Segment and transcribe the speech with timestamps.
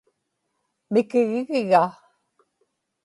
[0.91, 1.83] mikigigiga